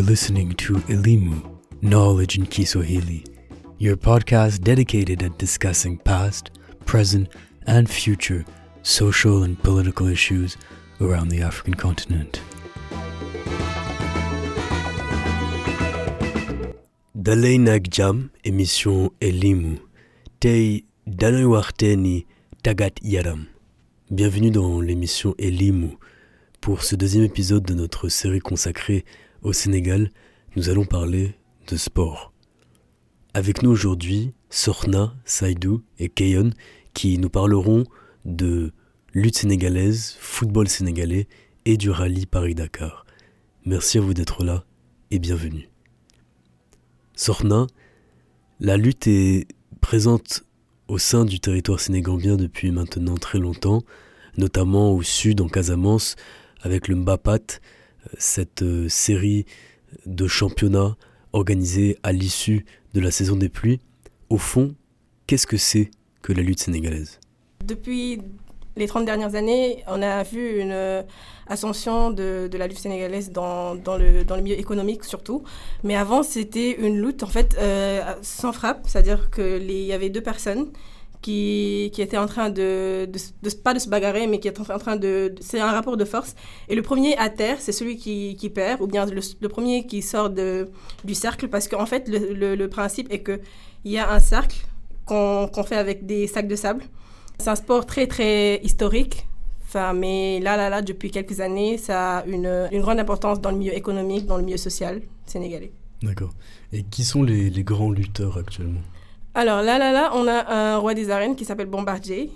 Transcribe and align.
You're 0.00 0.08
listening 0.08 0.54
to 0.54 0.76
Elimu, 0.88 1.42
Knowledge 1.82 2.38
in 2.38 2.46
Kiswahili, 2.46 3.22
your 3.76 3.98
podcast 3.98 4.62
dedicated 4.62 5.22
at 5.22 5.36
discussing 5.36 5.98
past, 5.98 6.52
present, 6.86 7.28
and 7.66 7.86
future 7.86 8.46
social 8.80 9.42
and 9.42 9.62
political 9.62 10.06
issues 10.06 10.56
around 11.02 11.28
the 11.28 11.42
African 11.42 11.74
continent. 11.74 12.40
Dalay 17.14 17.58
Nagjam, 17.58 18.30
émission 18.42 19.10
Elimu, 19.20 19.80
Tei 20.40 20.84
Danoy 21.06 22.24
Tagat 22.62 22.92
Yaram. 23.02 23.48
Bienvenue 24.10 24.50
dans 24.50 24.80
l'émission 24.80 25.34
Elimu. 25.36 25.98
Pour 26.62 26.84
ce 26.84 26.96
deuxième 26.96 27.24
épisode 27.24 27.64
de 27.64 27.74
notre 27.74 28.08
série 28.08 28.40
consacrée 28.40 29.04
au 29.42 29.52
Sénégal, 29.52 30.10
nous 30.56 30.68
allons 30.68 30.84
parler 30.84 31.34
de 31.68 31.76
sport. 31.76 32.32
Avec 33.34 33.62
nous 33.62 33.70
aujourd'hui, 33.70 34.32
Sorna, 34.50 35.14
Saïdou 35.24 35.82
et 35.98 36.08
Keyon 36.08 36.50
qui 36.94 37.18
nous 37.18 37.30
parleront 37.30 37.84
de 38.24 38.72
lutte 39.14 39.38
sénégalaise, 39.38 40.16
football 40.18 40.68
sénégalais 40.68 41.28
et 41.64 41.76
du 41.76 41.90
rallye 41.90 42.26
Paris-Dakar. 42.26 43.06
Merci 43.64 43.98
à 43.98 44.00
vous 44.00 44.14
d'être 44.14 44.44
là 44.44 44.64
et 45.10 45.18
bienvenue. 45.18 45.68
Sorna, 47.14 47.66
la 48.58 48.76
lutte 48.76 49.06
est 49.06 49.46
présente 49.80 50.44
au 50.88 50.98
sein 50.98 51.24
du 51.24 51.40
territoire 51.40 51.80
sénégambien 51.80 52.36
depuis 52.36 52.72
maintenant 52.72 53.16
très 53.16 53.38
longtemps, 53.38 53.82
notamment 54.36 54.92
au 54.92 55.02
sud 55.02 55.40
en 55.40 55.48
Casamance 55.48 56.16
avec 56.62 56.88
le 56.88 56.96
Mbapat, 56.96 57.60
cette 58.18 58.62
euh, 58.62 58.88
série 58.88 59.46
de 60.06 60.26
championnats 60.26 60.96
organisés 61.32 61.98
à 62.02 62.12
l'issue 62.12 62.64
de 62.94 63.00
la 63.00 63.10
saison 63.10 63.36
des 63.36 63.48
pluies. 63.48 63.80
Au 64.28 64.38
fond, 64.38 64.74
qu'est-ce 65.26 65.46
que 65.46 65.56
c'est 65.56 65.90
que 66.22 66.32
la 66.32 66.42
lutte 66.42 66.60
sénégalaise? 66.60 67.20
Depuis 67.64 68.20
les 68.76 68.86
30 68.86 69.04
dernières 69.04 69.34
années, 69.34 69.82
on 69.86 70.00
a 70.02 70.22
vu 70.22 70.60
une 70.60 70.72
euh, 70.72 71.02
ascension 71.48 72.10
de, 72.10 72.48
la 72.52 72.66
lutte 72.66 72.78
sénégalaise 72.78 73.30
dans, 73.30 73.74
le, 73.74 74.24
dans 74.24 74.36
le 74.36 74.42
milieu 74.42 74.58
économique 74.58 75.04
surtout. 75.04 75.42
Mais 75.82 75.96
avant, 75.96 76.22
c'était 76.22 76.72
une 76.72 77.00
lutte 77.00 77.22
en 77.22 77.26
fait 77.26 77.56
sans 78.22 78.52
frappe, 78.52 78.86
c'est-à-dire 78.86 79.30
qu'il 79.30 79.70
y 79.70 79.92
avait 79.92 80.10
deux 80.10 80.22
personnes 80.22 80.70
qui, 81.22 81.90
qui 81.92 82.02
était 82.02 82.16
en 82.16 82.26
train 82.26 82.50
de, 82.50 83.06
de, 83.06 83.50
pas 83.62 83.74
de 83.74 83.78
se 83.78 83.88
bagarrer, 83.88 84.26
mais 84.26 84.40
qui 84.40 84.48
est 84.48 84.58
en 84.58 84.78
train 84.78 84.96
de, 84.96 85.34
c'est 85.40 85.60
un 85.60 85.70
rapport 85.70 85.96
de 85.96 86.04
force. 86.04 86.34
Et 86.68 86.74
le 86.74 86.82
premier 86.82 87.16
à 87.18 87.28
terre, 87.28 87.56
c'est 87.60 87.72
celui 87.72 87.96
qui, 87.96 88.36
qui, 88.36 88.48
perd, 88.48 88.80
ou 88.80 88.86
bien 88.86 89.06
le, 89.06 89.48
premier 89.48 89.86
qui 89.86 90.02
sort 90.02 90.30
de, 90.30 90.70
du 91.04 91.14
cercle, 91.14 91.48
parce 91.48 91.68
qu'en 91.68 91.86
fait, 91.86 92.08
le, 92.08 92.54
le, 92.54 92.68
principe 92.68 93.12
est 93.12 93.20
que 93.20 93.40
il 93.84 93.92
y 93.92 93.98
a 93.98 94.10
un 94.12 94.20
cercle 94.20 94.64
qu'on 95.06 95.64
fait 95.64 95.76
avec 95.76 96.06
des 96.06 96.26
sacs 96.26 96.48
de 96.48 96.56
sable. 96.56 96.84
C'est 97.38 97.48
un 97.48 97.56
sport 97.56 97.86
très 97.86 98.06
très 98.06 98.60
historique. 98.62 99.26
Enfin, 99.62 99.92
mais 99.92 100.40
là, 100.40 100.56
là, 100.56 100.68
là, 100.68 100.82
depuis 100.82 101.10
quelques 101.10 101.40
années, 101.40 101.78
ça 101.78 102.18
a 102.18 102.26
une, 102.26 102.68
une 102.72 102.80
grande 102.80 102.98
importance 102.98 103.40
dans 103.40 103.50
le 103.50 103.56
milieu 103.56 103.74
économique, 103.74 104.26
dans 104.26 104.36
le 104.36 104.42
milieu 104.42 104.56
social 104.56 105.00
sénégalais. 105.26 105.72
D'accord. 106.02 106.32
Et 106.72 106.82
qui 106.82 107.04
sont 107.04 107.22
les, 107.22 107.50
les 107.50 107.62
grands 107.62 107.90
lutteurs 107.90 108.36
actuellement? 108.36 108.80
Alors 109.34 109.62
là, 109.62 109.78
là, 109.78 109.92
là, 109.92 110.10
on 110.14 110.26
a 110.26 110.52
un 110.52 110.78
roi 110.78 110.94
des 110.94 111.10
arènes 111.10 111.36
qui 111.36 111.44
s'appelle 111.44 111.68
Bombardier. 111.68 112.30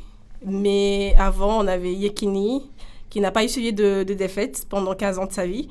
Mais 0.47 1.15
avant, 1.19 1.63
on 1.65 1.67
avait 1.67 1.93
Yekini, 1.93 2.71
qui 3.11 3.21
n'a 3.21 3.31
pas 3.31 3.43
essuyé 3.43 3.73
de, 3.73 4.03
de, 4.03 4.15
défaite 4.15 4.67
pendant 4.69 4.95
15 4.95 5.19
ans 5.19 5.27
de 5.27 5.33
sa 5.33 5.47
vie. 5.47 5.69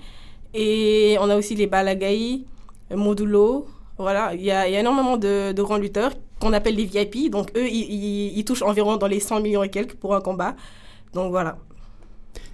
Et 0.53 1.17
on 1.19 1.29
a 1.29 1.35
aussi 1.35 1.55
les 1.55 1.67
Balagaï, 1.67 2.45
Modulo. 2.91 3.67
Voilà, 3.97 4.33
il 4.33 4.41
y, 4.41 4.51
a, 4.51 4.67
énormément 4.67 5.17
de, 5.17 5.53
grands 5.61 5.77
lutteurs 5.77 6.11
qu'on 6.39 6.53
appelle 6.53 6.75
les 6.75 6.85
VIP. 6.85 7.29
Donc 7.29 7.51
eux, 7.55 7.67
ils, 7.69 8.43
touchent 8.43 8.63
environ 8.63 8.97
dans 8.97 9.07
les 9.07 9.19
100 9.19 9.41
millions 9.41 9.63
et 9.63 9.69
quelques 9.69 9.95
pour 9.95 10.15
un 10.15 10.21
combat. 10.21 10.55
Donc 11.13 11.31
voilà. 11.31 11.57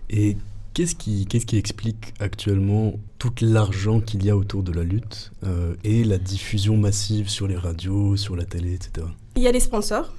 Et 0.09 0.35
Qu'est-ce 0.79 0.95
qui, 0.95 1.57
explique 1.57 2.13
actuellement 2.22 2.94
tout 3.17 3.34
l'argent 3.41 4.00
qu'il 4.00 4.23
y 4.23 4.29
a 4.29 4.38
autour 4.38 4.63
de 4.63 4.72
la 4.72 4.84
lutte 4.84 5.34
euh, 5.44 5.75
et 5.84 6.06
la 6.06 6.17
diffusion 6.17 6.78
massive 6.78 7.28
sur 7.28 7.50
les 7.50 7.57
radios, 7.57 8.16
sur 8.16 8.38
la 8.38 8.45
télé, 8.45 8.75
etc. 8.75 9.06
Il 9.35 9.44
y 9.44 9.47
a 9.50 9.51
des 9.51 9.59
sponsors. 9.59 10.13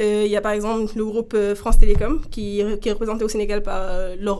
Euh, 0.00 0.22
il 0.24 0.30
y 0.30 0.36
a 0.36 0.40
par 0.40 0.52
exemple 0.52 0.90
le 0.96 1.04
groupe 1.04 1.34
euh, 1.34 1.54
France 1.54 1.78
Télécom 1.78 2.22
qui, 2.30 2.62
qui, 2.80 2.88
est 2.88 2.92
représenté 2.92 3.22
au 3.22 3.28
Sénégal 3.28 3.62
par 3.62 3.90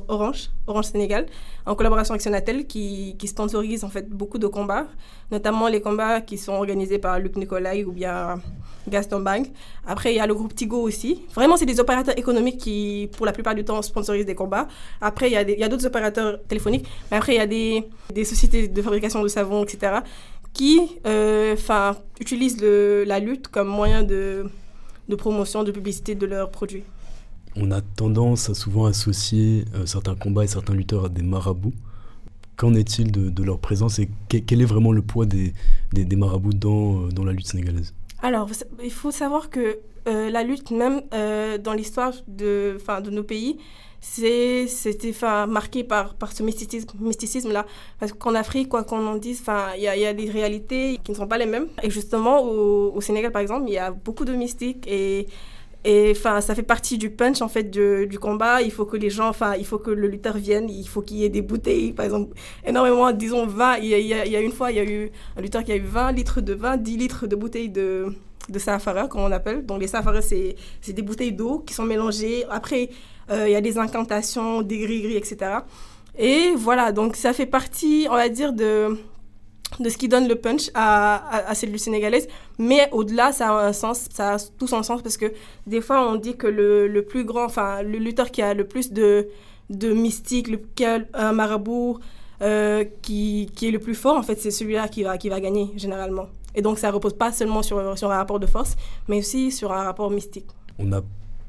Orange, 0.09 0.51
Orange 0.67 0.87
Sénégal, 0.87 1.27
en 1.67 1.75
collaboration 1.75 2.13
avec 2.15 2.23
Sonatel 2.23 2.67
qui, 2.67 3.17
qui, 3.19 3.29
sponsorise 3.29 3.85
en 3.85 3.91
fait 3.91 4.09
beaucoup 4.09 4.39
de 4.39 4.47
combats, 4.47 4.87
notamment 5.31 5.69
les 5.69 5.81
combats 5.81 6.23
qui 6.23 6.39
sont 6.39 6.53
organisés 6.55 6.99
par 6.99 7.19
Luc 7.19 7.37
Nicolai 7.37 7.85
ou 7.85 7.93
bien 7.93 8.41
Gaston 8.89 9.21
Bang. 9.21 9.47
Après, 9.87 10.13
il 10.13 10.17
y 10.17 10.21
a 10.21 10.27
le 10.27 10.35
groupe 10.35 10.55
Tigo 10.55 10.81
aussi. 10.81 11.23
Vraiment, 11.35 11.57
c'est 11.57 11.67
des 11.67 11.81
opérateurs 11.81 12.19
économiques 12.19 12.59
qui, 12.59 13.11
pour 13.17 13.27
la 13.27 13.33
plupart 13.33 13.55
du 13.55 13.65
temps, 13.65 13.81
sponsorisent 13.83 14.27
des 14.27 14.35
combats. 14.35 14.69
Après, 15.01 15.31
il 15.31 15.59
y 15.59 15.65
a 15.65 15.69
d'autres 15.69 15.87
opérateurs 15.87 16.41
téléphoniques. 16.49 16.87
Mais 17.11 17.19
après, 17.19 17.35
il 17.35 17.39
y 17.39 17.41
a 17.41 17.47
des, 17.47 17.85
des, 18.13 18.25
sociétés 18.25 18.69
de 18.69 18.83
fabrication 18.83 19.23
de 19.23 19.29
savon, 19.29 19.63
etc., 19.65 19.99
qui 20.53 20.81
euh, 21.07 21.55
utilisent 22.19 22.61
la 22.61 23.21
lutte 23.21 23.49
comme 23.49 23.69
moyen 23.69 24.03
de, 24.03 24.47
de 25.11 25.17
promotion, 25.17 25.63
de 25.65 25.73
publicité 25.73 26.15
de 26.15 26.27
leurs 26.27 26.51
produits. 26.51 26.85
On 27.57 27.71
a 27.71 27.81
tendance 27.81 28.49
à 28.49 28.55
souvent 28.55 28.87
associer 28.87 29.65
euh, 29.75 29.85
certains 29.85 30.15
combats 30.15 30.45
et 30.45 30.47
certains 30.47 30.75
lutteurs 30.75 31.07
à 31.07 31.09
des 31.09 31.23
marabouts. 31.23 31.75
Qu'en 32.57 32.75
est-il 32.75 33.11
de, 33.11 33.31
de, 33.31 33.43
leur 33.43 33.59
présence 33.59 33.99
et 33.99 34.09
quel 34.29 34.61
est 34.61 34.67
vraiment 34.67 34.93
le 34.93 35.03
poids 35.03 35.27
des, 35.27 35.55
des, 35.93 36.05
des 36.05 36.17
marabouts 36.17 36.53
dans, 36.53 37.07
euh, 37.07 37.09
dans 37.09 37.25
la 37.25 37.33
lutte 37.33 37.49
sénégalaise? 37.49 37.95
Alors, 38.23 38.49
il 38.83 38.91
faut 38.91 39.11
savoir 39.11 39.51
que 39.51 39.79
euh, 40.07 40.31
la 40.31 40.43
lutte, 40.43 40.71
même 40.71 41.03
euh, 41.15 41.59
dans 41.59 41.73
l'histoire 41.73 42.13
de, 42.29 42.79
de 43.03 43.11
nos 43.11 43.23
pays, 43.23 43.59
c'était 44.01 45.13
marqué 45.49 45.85
par, 45.85 46.15
par 46.15 46.33
ce 46.33 46.43
mysticisme-là. 46.43 47.67
Parce 47.99 48.13
qu'en 48.13 48.35
Afrique, 48.35 48.69
quoi 48.69 48.85
qu'on 48.85 49.07
en 49.07 49.17
dise, 49.17 49.43
il 49.77 49.83
y 49.83 49.89
a, 49.89 49.97
y 49.97 50.07
a, 50.07 50.15
des 50.15 50.31
réalités 50.31 50.99
qui 51.05 51.13
ne 51.13 51.17
sont 51.17 51.27
pas 51.27 51.39
les 51.39 51.47
mêmes. 51.47 51.69
Et 51.83 51.91
justement, 51.91 52.43
au, 52.43 52.93
au 52.95 53.01
Sénégal, 53.01 53.33
par 53.33 53.43
exemple, 53.43 53.65
il 53.69 53.75
y 53.75 53.79
a 53.79 53.91
beaucoup 53.91 54.25
de 54.25 54.33
mystiques 54.33 54.87
et 54.87 55.27
et 55.85 56.11
enfin, 56.11 56.43
ça 56.43 56.55
fait 56.55 56.63
partie 56.63 56.99
du 56.99 57.09
punch 57.11 57.41
en 57.41 57.49
fait 57.49 57.71
du, 57.71 58.19
combat. 58.19 58.61
Il 58.61 58.71
faut 58.71 58.85
que 58.85 58.99
les 58.99 59.09
gens, 59.09 59.29
enfin, 59.29 59.55
il 59.57 59.65
faut 59.65 59.79
que 59.79 59.91
le 59.91 60.09
lutteur 60.09 60.37
vienne. 60.37 60.69
Il 60.69 60.87
faut 60.87 61.01
qu'il 61.01 61.19
y 61.19 61.25
ait 61.25 61.31
des 61.31 61.41
bouteilles, 61.41 61.93
par 61.93 62.05
exemple, 62.05 62.37
énormément, 62.67 63.11
disons 63.13 63.47
20. 63.47 63.79
Il 63.79 63.87
y, 63.87 63.95
a, 63.95 64.27
y 64.27 64.37
a, 64.37 64.41
une 64.41 64.53
fois, 64.53 64.71
il 64.73 64.77
y 64.77 64.81
a 64.81 64.85
eu 64.85 65.11
un 65.37 65.41
lutteur 65.41 65.65
qui 65.65 65.73
a 65.73 65.77
eu 65.77 65.81
20 65.81 66.13
litres 66.13 66.41
de 66.43 66.53
vin, 66.53 66.77
10 66.77 66.97
litres 66.99 67.27
de 67.27 67.35
bouteilles 67.35 67.71
de, 67.71 68.15
de 68.51 68.59
safara, 68.59 69.09
comme 69.09 69.23
on 69.23 69.33
appelle. 69.33 69.65
Donc 69.65 69.81
les 69.81 69.87
safaras, 69.87 70.21
c'est 70.21 70.57
des 70.87 71.03
bouteilles 71.03 71.33
d'eau 71.33 71.61
qui 71.61 71.73
sont 71.73 71.85
mélangées. 71.85 72.45
Après, 72.51 72.91
il 73.31 73.51
y 73.51 73.55
a 73.55 73.61
des 73.61 73.79
incantations, 73.79 74.63
des 74.63 74.79
gris-gris, 74.79 75.17
etc. 75.17 75.59
Et 76.19 76.53
voilà, 76.57 76.93
donc 76.93 77.17
ça 77.17 77.33
fait 77.33 77.47
partie, 77.47 78.07
on 78.11 78.15
va 78.15 78.29
dire, 78.29 78.53
de 78.53 78.99
de 79.79 79.89
ce 79.89 79.97
qui 79.97 80.09
donne 80.09 80.27
le 80.27 80.35
punch 80.35 80.71
à, 80.75 81.49
à, 81.49 81.55
cette 81.55 81.71
lutte 81.71 81.81
sénégalaise. 81.81 82.27
Mais 82.59 82.89
au-delà, 82.93 83.33
ça 83.33 83.51
a 83.51 83.69
un 83.69 83.73
sens, 83.73 84.09
ça 84.13 84.35
a 84.35 84.39
tout 84.59 84.67
son 84.67 84.83
sens 84.83 85.03
parce 85.03 85.17
que 85.17 85.33
des 85.67 85.81
fois, 85.81 86.07
on 86.11 86.17
dit 86.17 86.37
que 86.37 86.47
le, 86.47 86.89
le 86.89 87.03
plus 87.05 87.25
grand, 87.25 87.45
enfin, 87.45 87.83
le 87.83 87.99
lutteur 87.99 88.31
qui 88.31 88.43
a 88.43 88.53
le 88.53 88.67
plus 88.67 88.93
de, 88.93 89.29
de 89.71 89.93
mystique, 89.93 90.49
le, 90.49 90.61
un 91.15 91.33
marabout 91.33 91.99
euh, 92.43 92.85
qui, 93.03 93.51
qui, 93.55 93.69
est 93.69 93.71
le 93.71 93.79
plus 93.79 93.95
fort, 93.95 94.17
en 94.17 94.23
fait, 94.23 94.41
c'est 94.41 94.51
celui-là 94.51 94.89
qui 94.89 95.03
va, 95.03 95.19
qui 95.19 95.29
va 95.29 95.41
gagner 95.41 95.71
généralement. 95.77 96.27
Et 96.55 96.63
donc, 96.63 96.79
ça 96.79 96.91
repose 96.91 97.15
pas 97.15 97.31
seulement 97.31 97.63
sur, 97.63 97.97
sur 97.97 98.11
un 98.11 98.17
rapport 98.17 98.41
de 98.41 98.47
force, 98.47 98.77
mais 99.09 99.19
aussi 99.19 99.53
sur 99.53 99.73
un 99.73 99.85
rapport 99.85 100.11
mystique. 100.11 100.47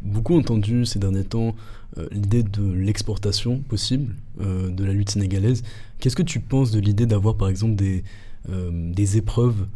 Beaucoup 0.02 0.38
entendu 0.38 0.86
ces 0.86 1.00
derniers 1.00 1.24
temps 1.24 1.56
euh, 1.98 2.08
l'idée 2.12 2.44
de 2.44 2.72
l'exportation 2.72 3.60
possible 3.60 4.16
euh, 4.40 4.70
de 4.70 4.86
la 4.86 4.94
lutte 4.94 5.10
sénégalaise. 5.10 5.64
Qu'est-ce 6.00 6.16
que 6.16 6.24
tu 6.24 6.40
penses 6.40 6.72
de 6.72 6.80
l'idée 6.80 7.06
d'avoir 7.06 7.36
par 7.36 7.50
exemple 7.50 7.76
des, 7.76 8.04
euh, 8.50 8.70
des 8.74 9.18
épreuves 9.18 9.68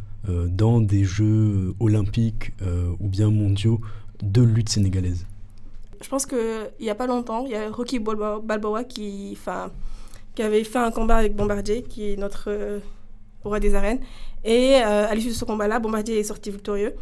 dans 0.48 0.80
des 0.80 1.04
Jeux 1.04 1.76
olympiques 1.78 2.52
ou 2.98 3.06
bien 3.06 3.30
mondiaux 3.30 3.80
de 4.24 4.42
lutte 4.42 4.68
sénégalaise? 4.68 5.24
Je 6.00 6.08
pense 6.08 6.26
qu'il 6.26 6.38
n'y 6.80 6.90
a 6.90 6.96
pas 6.96 7.06
longtemps, 7.06 7.44
il 7.46 7.52
y 7.52 7.54
a 7.54 7.70
Rocky 7.70 8.00
Balboa 8.00 8.82
qui, 8.82 9.38
qui 10.34 10.42
avait 10.42 10.64
fait 10.64 10.80
un 10.80 10.90
combat 10.90 11.18
avec 11.18 11.36
Bombardier, 11.36 11.84
qui 11.84 12.10
est 12.10 12.16
notre 12.16 12.80
roi 13.44 13.60
des 13.60 13.76
arènes. 13.76 14.00
Et 14.44 14.74
à 14.74 15.14
l'issue 15.14 15.28
de 15.28 15.34
ce 15.34 15.44
combat-là, 15.44 15.78
Bombardier 15.78 16.18
est 16.18 16.24
sorti 16.24 16.50
victorieux. 16.50 16.94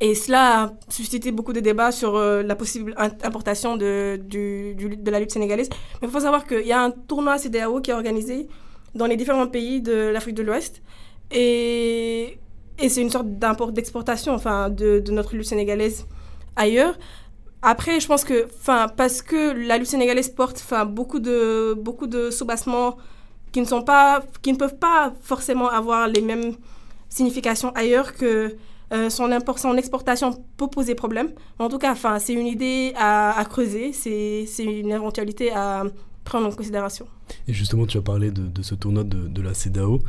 Et 0.00 0.14
cela 0.14 0.62
a 0.62 0.72
suscité 0.88 1.30
beaucoup 1.30 1.52
de 1.52 1.60
débats 1.60 1.92
sur 1.92 2.16
euh, 2.16 2.42
la 2.42 2.56
possible 2.56 2.94
importation 2.96 3.76
de, 3.76 4.18
du, 4.22 4.74
de 4.74 5.10
la 5.10 5.20
lutte 5.20 5.32
sénégalaise. 5.32 5.68
Mais 6.00 6.08
il 6.08 6.10
faut 6.10 6.20
savoir 6.20 6.46
qu'il 6.46 6.66
y 6.66 6.72
a 6.72 6.82
un 6.82 6.90
tournoi 6.90 7.36
CDAO 7.36 7.80
qui 7.80 7.90
est 7.90 7.94
organisé 7.94 8.48
dans 8.94 9.06
les 9.06 9.16
différents 9.16 9.46
pays 9.46 9.82
de 9.82 10.08
l'Afrique 10.08 10.36
de 10.36 10.42
l'Ouest. 10.42 10.82
Et, 11.30 12.38
et 12.78 12.88
c'est 12.88 13.02
une 13.02 13.10
sorte 13.10 13.26
d'exportation 13.72 14.32
enfin, 14.34 14.70
de, 14.70 15.00
de, 15.00 15.12
notre 15.12 15.36
lutte 15.36 15.46
sénégalaise 15.46 16.06
ailleurs. 16.56 16.98
Après, 17.62 18.00
je 18.00 18.06
pense 18.06 18.24
que, 18.24 18.46
enfin, 18.46 18.86
parce 18.96 19.20
que 19.20 19.52
la 19.52 19.76
lutte 19.76 19.88
sénégalaise 19.88 20.30
porte, 20.30 20.56
enfin, 20.64 20.86
beaucoup 20.86 21.20
de, 21.20 21.74
beaucoup 21.74 22.06
de 22.06 22.30
soubassements 22.30 22.96
qui 23.52 23.62
qui 24.42 24.52
ne 24.52 24.56
peuvent 24.56 24.78
pas 24.78 25.12
forcément 25.20 25.68
avoir 25.68 26.08
les 26.08 26.20
mêmes 26.22 26.54
significations 27.08 27.70
ailleurs 27.74 28.14
que 28.14 28.56
euh, 28.92 29.10
son, 29.10 29.28
son, 29.56 29.76
exportation 29.76 30.44
peut 30.56 30.66
poser 30.66 30.94
problème. 30.94 31.30
En 31.58 31.68
tout 31.68 31.78
cas, 31.78 31.94
c'est 32.18 32.32
une 32.32 32.46
idée 32.46 32.92
à, 32.96 33.38
à 33.38 33.44
creuser, 33.44 33.92
c'est 33.92 34.46
une 34.64 34.90
éventualité 34.90 35.52
à 35.52 35.84
prendre 36.24 36.46
en 36.48 36.52
considération. 36.52 37.06
Et 37.46 37.52
justement, 37.52 37.86
tu 37.86 37.98
as 37.98 38.02
parlé 38.02 38.30
de, 38.30 38.46
de 38.46 38.62
ce 38.62 38.74
tournoi 38.74 39.04
de, 39.04 39.28
de 39.28 39.42
la 39.42 39.54
CEDAO. 39.54 40.00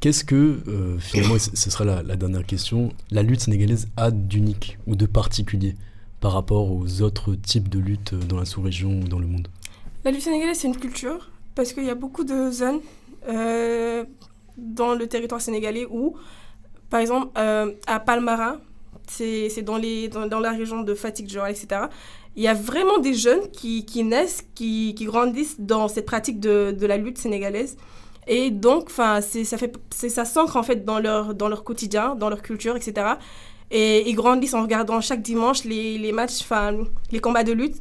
Qu'est-ce 0.00 0.24
que, 0.24 0.60
euh, 0.66 0.98
finalement, 0.98 1.36
ce 1.38 1.70
sera 1.70 1.84
la, 1.84 2.02
la, 2.02 2.16
dernière 2.16 2.46
question, 2.46 2.90
la 3.10 3.22
lutte 3.22 3.40
sénégalaise 3.40 3.88
a 3.98 4.10
d'unique 4.10 4.78
ou 4.86 4.96
de 4.96 5.04
particulier 5.04 5.74
par 6.20 6.32
rapport 6.32 6.70
aux 6.70 7.02
autres 7.02 7.34
types 7.34 7.68
de 7.68 7.78
luttes 7.78 8.14
dans 8.14 8.38
la 8.38 8.46
sous-région 8.46 9.00
ou 9.00 9.08
dans 9.08 9.18
le 9.18 9.26
monde? 9.26 9.48
La 10.04 10.10
lutte 10.10 10.22
sénégalaise, 10.22 10.58
c'est 10.58 10.68
une 10.68 10.76
culture 10.76 11.30
parce 11.54 11.72
qu'il 11.72 11.84
y 11.84 11.90
a 11.90 11.94
beaucoup 11.94 12.24
de 12.24 12.50
zones 12.50 12.80
euh, 13.28 14.04
dans 14.56 14.94
le 14.94 15.06
territoire 15.06 15.40
sénégalais 15.40 15.86
où, 15.90 16.16
par 16.90 17.00
exemple, 17.00 17.28
euh, 17.38 17.72
à 17.86 18.00
Palmara, 18.00 18.56
c'est 19.06 19.62
dans, 19.62 19.78
dans, 20.26 20.40
la 20.40 20.50
région 20.50 20.82
de 20.82 20.94
Fatigue, 20.94 21.28
genre, 21.28 21.46
etc., 21.46 21.82
il 22.36 22.44
y 22.44 22.48
a 22.48 22.54
vraiment 22.54 22.98
des 22.98 23.14
jeunes 23.14 23.50
qui, 23.50 23.84
qui 23.84 24.04
naissent, 24.04 24.44
qui, 24.54 24.94
qui, 24.96 25.04
grandissent 25.04 25.58
dans 25.58 25.88
cette 25.88 26.06
pratique 26.06 26.38
de, 26.38 26.74
de 26.78 26.86
la 26.86 26.96
lutte 26.96 27.18
sénégalaise. 27.18 27.76
Et 28.28 28.50
donc, 28.50 28.90
ça, 28.90 29.20
ça 29.20 30.24
s'ancre 30.24 30.56
en 30.56 30.62
fait 30.62 30.84
dans 30.84 31.00
leur, 31.00 31.34
dans 31.34 31.48
leur 31.48 31.64
quotidien, 31.64 32.14
dans 32.14 32.28
leur 32.28 32.42
culture, 32.42 32.76
etc. 32.76 33.14
Et 33.72 34.08
ils 34.08 34.14
grandissent 34.14 34.54
en 34.54 34.62
regardant 34.62 35.00
chaque 35.00 35.22
dimanche 35.22 35.64
les, 35.64 35.98
les 35.98 36.12
matchs, 36.12 36.46
les 37.10 37.18
combats 37.18 37.44
de 37.44 37.52
lutte. 37.52 37.76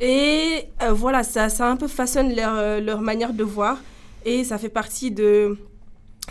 Et 0.00 0.64
euh, 0.82 0.92
voilà, 0.92 1.22
ça, 1.22 1.48
ça 1.48 1.68
un 1.68 1.76
peu 1.76 1.88
façonne 1.88 2.34
leur, 2.34 2.54
euh, 2.56 2.80
leur 2.80 3.00
manière 3.00 3.32
de 3.32 3.44
voir. 3.44 3.78
Et 4.24 4.44
ça 4.44 4.58
fait 4.58 4.68
partie 4.68 5.10
de, 5.10 5.56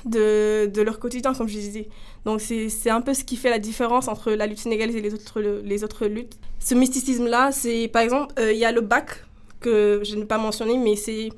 de, 0.06 0.70
de 0.72 0.82
leur 0.82 1.00
quotidien, 1.00 1.34
comme 1.34 1.48
je 1.48 1.58
disais. 1.58 1.90
Donc 2.26 2.42
c'est 2.42 2.90
un 2.90 3.02
peu 3.02 3.14
ce 3.14 3.24
qui 3.24 3.36
fait 3.36 3.50
la 3.50 3.60
différence 3.60 4.08
entre 4.08 4.32
la 4.32 4.48
lutte 4.48 4.60
sénégalaise 4.60 4.96
et 4.96 5.02
les 5.02 5.14
autres, 5.14 5.42
les 5.42 5.84
autres 5.84 6.08
luttes. 6.08 6.38
Ce 6.60 6.74
mysticisme-là, 6.74 7.52
c'est 7.52 7.90
par 7.90 8.02
exemple, 8.02 8.34
euh, 8.40 8.54
il 8.54 8.58
y 8.60 8.66
a 8.66 8.72
le 8.72 8.82
bac, 8.82 9.24
que 9.64 10.02
je 10.04 10.16
n'ai 10.16 10.26
pas 10.26 10.38
mentionné, 10.38 10.78
mais 10.78 10.96
c'est 10.96 11.30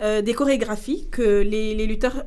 euh, 0.00 0.22
des 0.22 0.34
chorégraphies 0.34 1.08
que 1.10 1.40
les, 1.40 1.74
lutteurs 1.86 2.22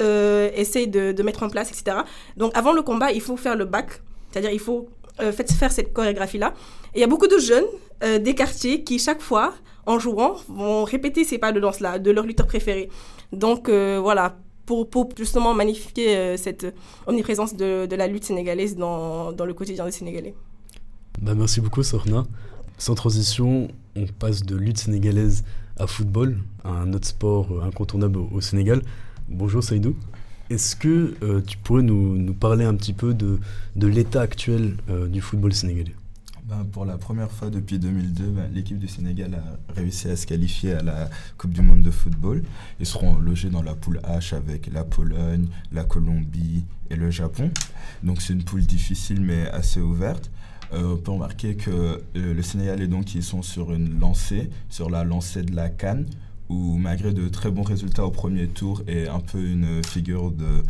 euh, 0.00 0.50
essayent 0.54 0.86
de, 0.86 1.10
de, 1.10 1.22
mettre 1.24 1.42
en 1.42 1.48
place, 1.48 1.70
etc. 1.72 2.02
Donc 2.36 2.56
avant 2.56 2.72
le 2.72 2.82
combat, 2.82 3.10
il 3.10 3.20
faut 3.20 3.36
faire 3.36 3.56
le 3.56 3.64
bac, 3.64 4.00
c'est-à-dire 4.30 4.52
il 4.52 4.60
faut 4.60 4.88
euh, 5.20 5.32
faire 5.32 5.72
cette 5.72 5.92
chorégraphie-là. 5.92 6.54
Et 6.94 6.98
il 6.98 7.00
y 7.00 7.04
a 7.04 7.08
beaucoup 7.08 7.26
de 7.26 7.38
jeunes 7.38 7.64
des 8.20 8.34
quartiers 8.34 8.82
qui, 8.82 8.98
chaque 8.98 9.20
fois, 9.22 9.54
en 9.86 10.00
jouant, 10.00 10.34
vont 10.48 10.82
répéter 10.82 11.22
ces 11.22 11.38
pas 11.38 11.52
de 11.52 11.60
danse-là, 11.60 12.00
de 12.00 12.10
leur 12.10 12.26
lutteur 12.26 12.48
préféré. 12.48 12.88
Donc 13.30 13.70
voilà, 13.70 14.36
pour, 14.66 15.08
justement 15.16 15.54
magnifier 15.54 16.16
euh, 16.16 16.36
cette 16.36 16.74
omniprésence 17.06 17.54
de, 17.56 17.94
la 17.94 18.06
lutte 18.06 18.24
sénégalaise 18.24 18.76
dans, 18.76 19.30
le 19.32 19.54
quotidien 19.54 19.84
des 19.84 19.92
Sénégalais. 19.92 20.34
Bah, 21.20 21.34
merci 21.34 21.60
beaucoup, 21.60 21.82
Sorna. 21.82 22.24
Sans 22.78 22.94
transition, 22.94 23.68
on 23.96 24.06
passe 24.06 24.42
de 24.42 24.56
lutte 24.56 24.78
sénégalaise 24.78 25.44
à 25.78 25.86
football, 25.86 26.38
un 26.64 26.92
autre 26.92 27.06
sport 27.06 27.62
incontournable 27.64 28.18
au, 28.18 28.40
Sénégal. 28.40 28.82
Bonjour 29.28 29.62
Saïdou. 29.62 29.94
Est-ce 30.50 30.76
que 30.76 31.14
euh, 31.22 31.40
tu 31.46 31.56
pourrais 31.58 31.82
nous, 31.82 32.34
parler 32.34 32.64
un 32.64 32.74
petit 32.74 32.92
peu 32.92 33.14
de, 33.14 33.38
l'état 33.76 34.20
actuel 34.20 34.76
euh, 34.90 35.06
du 35.06 35.20
football 35.20 35.52
sénégalais? 35.54 35.94
Ben, 36.52 36.64
Pour 36.70 36.84
la 36.84 36.98
première 36.98 37.30
fois 37.30 37.50
depuis 37.50 37.78
2002, 37.78 38.24
ben, 38.30 38.50
l'équipe 38.52 38.78
du 38.78 38.88
Sénégal 38.88 39.34
a 39.34 39.72
réussi 39.74 40.08
à 40.08 40.16
se 40.16 40.26
qualifier 40.26 40.74
à 40.74 40.82
la 40.82 41.08
Coupe 41.38 41.52
du 41.52 41.62
Monde 41.62 41.82
de 41.82 41.90
football. 41.90 42.42
Ils 42.80 42.86
seront 42.86 43.18
logés 43.18 43.48
dans 43.48 43.62
la 43.62 43.74
poule 43.74 44.00
H 44.04 44.34
avec 44.34 44.70
la 44.72 44.84
Pologne, 44.84 45.46
la 45.72 45.84
Colombie 45.84 46.64
et 46.90 46.96
le 46.96 47.10
Japon. 47.10 47.50
Donc 48.02 48.20
c'est 48.20 48.32
une 48.32 48.44
poule 48.44 48.62
difficile 48.66 49.20
mais 49.20 49.48
assez 49.50 49.80
ouverte. 49.80 50.30
Euh, 50.72 50.94
on 50.94 50.96
peut 50.96 51.12
remarquer 51.12 51.56
que 51.56 51.70
euh, 51.70 52.00
le 52.14 52.42
Sénégal 52.42 52.80
et 52.82 52.86
donc 52.88 53.14
ils 53.14 53.22
sont 53.22 53.42
sur 53.42 53.72
une 53.72 53.98
lancée, 53.98 54.50
sur 54.68 54.90
la 54.90 55.04
lancée 55.04 55.42
de 55.42 55.54
la 55.54 55.68
Cannes 55.68 56.06
où 56.48 56.76
malgré 56.76 57.12
de 57.12 57.28
très 57.28 57.50
bons 57.50 57.62
résultats 57.62 58.04
au 58.04 58.10
premier 58.10 58.48
tour 58.48 58.82
et 58.86 59.08
un 59.08 59.20
peu 59.20 59.42
une 59.42 59.82
figure 59.84 60.30
de 60.30 60.62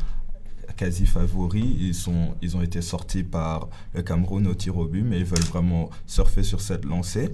quasi 0.77 1.07
favori, 1.07 1.77
ils, 1.81 1.95
sont, 1.95 2.35
ils 2.43 2.57
ont 2.57 2.63
été 2.63 2.83
sortis 2.83 3.23
par 3.23 3.69
le 3.95 4.03
Cameroun 4.03 4.47
au 4.47 4.55
tir 4.55 4.77
au 4.77 4.87
but, 4.87 5.03
mais 5.03 5.19
ils 5.19 5.25
veulent 5.25 5.41
vraiment 5.41 5.91
surfer 6.07 6.43
sur 6.43 6.61
cette 6.61 6.85
lancée. 6.85 7.33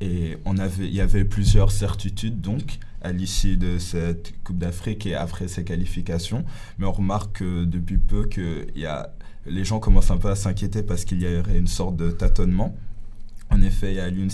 Et 0.00 0.36
on 0.44 0.58
avait, 0.58 0.86
il 0.86 0.94
y 0.94 1.00
avait 1.00 1.24
plusieurs 1.24 1.70
certitudes 1.70 2.40
donc 2.40 2.78
à 3.02 3.12
l'issue 3.12 3.56
de 3.56 3.78
cette 3.78 4.32
Coupe 4.42 4.58
d'Afrique 4.58 5.06
et 5.06 5.14
après 5.14 5.48
ces 5.48 5.64
qualifications. 5.64 6.44
Mais 6.78 6.86
on 6.86 6.92
remarque 6.92 7.38
que 7.38 7.64
depuis 7.64 7.98
peu 7.98 8.24
que 8.24 8.66
y 8.74 8.86
a, 8.86 9.12
les 9.46 9.64
gens 9.64 9.78
commencent 9.78 10.10
un 10.10 10.16
peu 10.16 10.30
à 10.30 10.36
s'inquiéter 10.36 10.82
parce 10.82 11.04
qu'il 11.04 11.22
y 11.22 11.36
aurait 11.36 11.58
une 11.58 11.68
sorte 11.68 11.96
de 11.96 12.10
tâtonnement. 12.10 12.74
En 13.50 13.60
effet, 13.60 13.92
il 13.92 13.96
y 13.96 14.00
a 14.00 14.08
Lune 14.08 14.30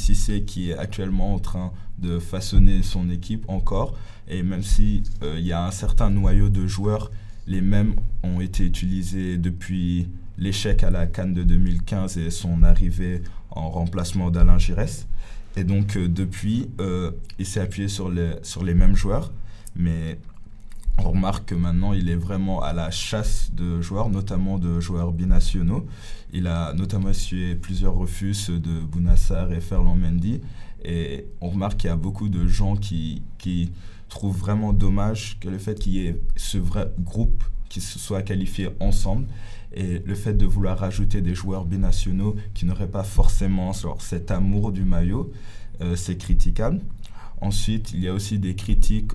qui 0.46 0.70
est 0.70 0.78
actuellement 0.78 1.34
en 1.34 1.38
train 1.38 1.72
de 1.98 2.18
façonner 2.18 2.82
son 2.82 3.10
équipe 3.10 3.44
encore. 3.48 3.94
Et 4.28 4.42
même 4.42 4.62
si 4.62 5.02
euh, 5.22 5.36
il 5.38 5.46
y 5.46 5.52
a 5.52 5.66
un 5.66 5.70
certain 5.70 6.08
noyau 6.08 6.48
de 6.50 6.66
joueurs, 6.66 7.10
les 7.46 7.60
mêmes 7.60 7.96
ont 8.22 8.40
été 8.40 8.64
utilisés 8.64 9.36
depuis 9.36 10.08
l'échec 10.38 10.82
à 10.84 10.90
la 10.90 11.06
Cannes 11.06 11.34
de 11.34 11.42
2015 11.42 12.18
et 12.18 12.30
son 12.30 12.62
arrivée 12.62 13.22
en 13.50 13.70
remplacement 13.70 14.30
d'Alain 14.30 14.58
Giresse. 14.58 15.06
Et 15.56 15.64
donc 15.64 15.96
euh, 15.96 16.08
depuis, 16.08 16.70
euh, 16.80 17.10
il 17.38 17.46
s'est 17.46 17.60
appuyé 17.60 17.88
sur 17.88 18.10
les, 18.10 18.32
sur 18.42 18.64
les 18.64 18.74
mêmes 18.74 18.94
joueurs. 18.94 19.32
Mais 19.74 20.18
on 20.98 21.10
remarque 21.10 21.50
que 21.50 21.54
maintenant, 21.54 21.92
il 21.92 22.08
est 22.08 22.16
vraiment 22.16 22.62
à 22.62 22.72
la 22.72 22.90
chasse 22.90 23.50
de 23.54 23.80
joueurs, 23.80 24.10
notamment 24.10 24.58
de 24.58 24.80
joueurs 24.80 25.12
binationaux. 25.12 25.86
Il 26.32 26.46
a 26.46 26.72
notamment 26.74 27.10
essuyé 27.10 27.54
plusieurs 27.54 27.94
refus 27.94 28.34
de 28.50 28.80
Bounassar 28.80 29.52
et 29.52 29.60
Ferland 29.60 29.96
Mendy. 29.96 30.40
Et 30.84 31.26
on 31.40 31.50
remarque 31.50 31.78
qu'il 31.78 31.90
y 31.90 31.92
a 31.92 31.96
beaucoup 31.96 32.28
de 32.28 32.46
gens 32.46 32.76
qui, 32.76 33.22
qui 33.38 33.72
trouvent 34.08 34.36
vraiment 34.36 34.72
dommage 34.72 35.38
que 35.40 35.48
le 35.48 35.58
fait 35.58 35.78
qu'il 35.78 35.92
y 35.92 36.06
ait 36.06 36.20
ce 36.36 36.58
vrai 36.58 36.92
groupe 37.00 37.42
qui 37.68 37.80
se 37.80 37.98
soit 37.98 38.22
qualifié 38.22 38.70
ensemble 38.80 39.26
et 39.72 39.98
le 40.04 40.14
fait 40.14 40.34
de 40.34 40.46
vouloir 40.46 40.78
rajouter 40.78 41.20
des 41.20 41.34
joueurs 41.34 41.64
binationaux 41.64 42.36
qui 42.54 42.64
n'auraient 42.64 42.90
pas 42.90 43.04
forcément 43.04 43.72
cet 43.98 44.30
amour 44.30 44.72
du 44.72 44.84
maillot, 44.84 45.30
euh, 45.80 45.94
c'est 45.94 46.16
critiquable. 46.16 46.80
Ensuite, 47.40 47.92
il 47.92 48.00
y 48.00 48.08
a 48.08 48.14
aussi 48.14 48.38
des 48.38 48.54
critiques 48.54 49.12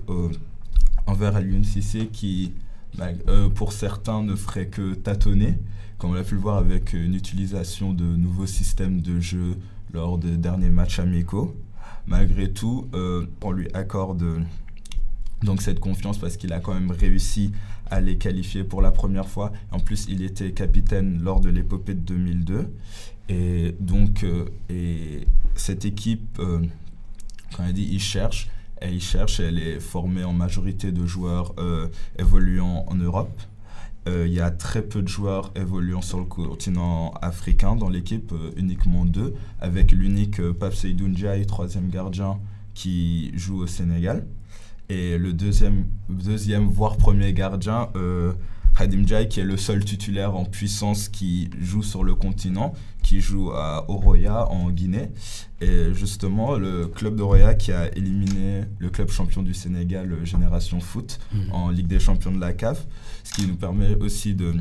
envers 1.06 1.40
l'UNCC 1.40 2.10
qui, 2.10 2.52
bah, 2.96 3.08
euh, 3.28 3.48
pour 3.48 3.72
certains, 3.72 4.22
ne 4.22 4.34
ferait 4.34 4.66
que 4.66 4.94
tâtonner, 4.94 5.58
comme 5.98 6.10
on 6.10 6.14
l'a 6.14 6.24
pu 6.24 6.34
le 6.34 6.40
voir 6.40 6.56
avec 6.56 6.92
une 6.92 7.14
utilisation 7.14 7.92
de 7.92 8.04
nouveaux 8.04 8.46
systèmes 8.46 9.00
de 9.00 9.20
jeu 9.20 9.56
lors 9.92 10.18
des 10.18 10.36
derniers 10.36 10.70
matchs 10.70 10.98
amicaux. 10.98 11.54
Malgré 12.06 12.50
tout, 12.52 12.88
euh, 12.94 13.26
on 13.42 13.52
lui 13.52 13.68
accorde 13.74 14.24
donc 15.42 15.62
cette 15.62 15.80
confiance 15.80 16.18
parce 16.18 16.36
qu'il 16.36 16.52
a 16.52 16.60
quand 16.60 16.74
même 16.74 16.90
réussi 16.90 17.52
à 17.90 18.00
les 18.00 18.18
qualifier 18.18 18.64
pour 18.64 18.82
la 18.82 18.90
première 18.90 19.28
fois. 19.28 19.52
En 19.70 19.80
plus, 19.80 20.06
il 20.08 20.22
était 20.22 20.52
capitaine 20.52 21.20
lors 21.22 21.40
de 21.40 21.50
l'épopée 21.50 21.94
de 21.94 22.00
2002. 22.00 22.68
Et 23.28 23.74
donc, 23.80 24.24
euh, 24.24 24.46
et 24.68 25.26
cette 25.54 25.84
équipe, 25.84 26.38
euh, 26.38 26.60
quand 27.56 27.64
elle 27.64 27.72
dit 27.72 27.88
il 27.90 28.00
cherche, 28.00 28.48
elle 28.76 29.00
cherche, 29.00 29.40
elle 29.40 29.58
est 29.58 29.80
formée 29.80 30.24
en 30.24 30.32
majorité 30.32 30.92
de 30.92 31.06
joueurs 31.06 31.54
euh, 31.58 31.88
évoluant 32.18 32.84
en 32.88 32.94
Europe. 32.94 33.40
Il 34.06 34.34
y 34.34 34.40
a 34.40 34.50
très 34.50 34.82
peu 34.82 35.00
de 35.00 35.08
joueurs 35.08 35.50
évoluant 35.56 36.02
sur 36.02 36.18
le 36.18 36.26
continent 36.26 37.14
africain 37.22 37.74
dans 37.74 37.88
l'équipe, 37.88 38.34
uniquement 38.54 39.06
deux, 39.06 39.32
avec 39.62 39.92
l'unique 39.92 40.42
Pape 40.52 40.74
Seydou 40.74 41.08
Ndiaye, 41.08 41.46
troisième 41.46 41.88
gardien, 41.88 42.38
qui 42.74 43.32
joue 43.34 43.62
au 43.62 43.66
Sénégal. 43.66 44.26
Et 44.88 45.16
le 45.18 45.32
deuxième, 45.32 45.86
deuxième 46.08 46.66
voire 46.66 46.96
premier 46.96 47.32
gardien, 47.32 47.88
euh, 47.96 48.32
Khadim 48.76 49.06
Jai, 49.06 49.28
qui 49.28 49.40
est 49.40 49.44
le 49.44 49.56
seul 49.56 49.84
titulaire 49.84 50.36
en 50.36 50.44
puissance 50.44 51.08
qui 51.08 51.48
joue 51.60 51.82
sur 51.82 52.02
le 52.02 52.14
continent, 52.14 52.74
qui 53.02 53.20
joue 53.20 53.50
à 53.52 53.88
Oroya 53.88 54.50
en 54.50 54.70
Guinée. 54.70 55.10
Et 55.60 55.94
justement, 55.94 56.56
le 56.56 56.86
club 56.88 57.16
d'Oroya 57.16 57.54
qui 57.54 57.72
a 57.72 57.94
éliminé 57.96 58.64
le 58.78 58.90
club 58.90 59.10
champion 59.10 59.42
du 59.42 59.54
Sénégal, 59.54 60.18
Génération 60.24 60.80
Foot, 60.80 61.20
mmh. 61.32 61.52
en 61.52 61.70
Ligue 61.70 61.86
des 61.86 62.00
champions 62.00 62.32
de 62.32 62.40
la 62.40 62.52
CAF, 62.52 62.86
ce 63.22 63.34
qui 63.34 63.46
nous 63.46 63.56
permet 63.56 63.94
aussi 63.94 64.34
de 64.34 64.52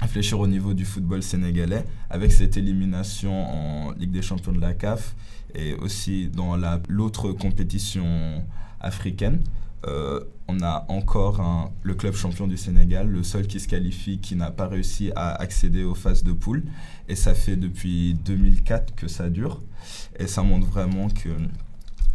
réfléchir 0.00 0.38
au 0.38 0.46
niveau 0.46 0.74
du 0.74 0.84
football 0.84 1.22
sénégalais 1.22 1.84
avec 2.08 2.30
cette 2.32 2.56
élimination 2.56 3.88
en 3.88 3.92
Ligue 3.92 4.12
des 4.12 4.22
champions 4.22 4.52
de 4.52 4.60
la 4.60 4.72
CAF 4.74 5.16
et 5.54 5.74
aussi 5.74 6.28
dans 6.28 6.56
l'autre 6.88 7.32
compétition 7.32 8.44
africaine. 8.80 9.42
Euh, 9.86 10.20
on 10.48 10.60
a 10.62 10.86
encore 10.88 11.70
le 11.82 11.94
club 11.94 12.14
champion 12.14 12.46
du 12.46 12.56
Sénégal, 12.56 13.08
le 13.08 13.22
seul 13.22 13.46
qui 13.46 13.60
se 13.60 13.68
qualifie, 13.68 14.18
qui 14.18 14.34
n'a 14.34 14.50
pas 14.50 14.66
réussi 14.66 15.12
à 15.14 15.34
accéder 15.34 15.84
aux 15.84 15.94
phases 15.94 16.24
de 16.24 16.32
poule. 16.32 16.64
Et 17.08 17.14
ça 17.14 17.34
fait 17.34 17.56
depuis 17.56 18.14
2004 18.24 18.94
que 18.94 19.08
ça 19.08 19.30
dure. 19.30 19.62
Et 20.18 20.26
ça 20.26 20.42
montre 20.42 20.66
vraiment 20.66 21.08
que 21.08 21.28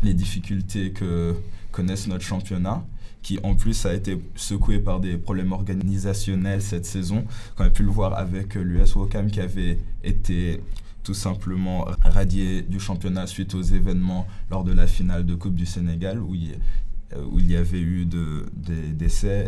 les 0.02 0.14
difficultés 0.14 0.92
que 0.92 1.36
connaissent 1.72 2.08
notre 2.08 2.24
championnat 2.26 2.84
qui 3.24 3.40
en 3.42 3.56
plus 3.56 3.86
a 3.86 3.94
été 3.94 4.22
secoué 4.36 4.80
par 4.80 5.00
des 5.00 5.18
problèmes 5.18 5.54
organisationnels 5.54 6.62
cette 6.62 6.86
saison. 6.86 7.24
Quand 7.56 7.64
on 7.64 7.68
a 7.68 7.70
pu 7.70 7.84
le 7.84 7.90
voir 7.90 8.14
avec 8.16 8.56
l'US 8.56 8.96
Wokam 8.96 9.32
qui 9.32 9.40
avait 9.40 9.80
été 10.04 10.62
tout 11.04 11.14
simplement 11.14 11.86
radié 12.02 12.62
du 12.62 12.80
championnat 12.80 13.28
suite 13.28 13.54
aux 13.56 13.62
événements 13.62 14.26
lors 14.50 14.64
de 14.64 14.74
la 14.74 14.88
finale 14.88 15.26
de 15.26 15.36
Coupe 15.36 15.56
du 15.56 15.66
Sénégal 15.66 16.20
où 16.20 16.34
il, 16.36 17.52
y 17.52 17.56
avait 17.56 17.82
eu 17.82 18.06
de, 18.06 18.46
des 18.54 18.94
décès 18.94 19.48